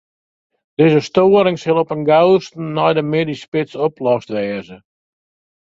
Dizze 0.77 1.01
steuring 1.09 1.57
sil 1.61 1.77
op 1.83 1.89
'en 1.93 2.03
gausten 2.11 2.65
nei 2.77 2.91
de 2.97 3.05
middeisspits 3.13 3.73
oplost 3.87 4.29
wêze. 4.35 4.77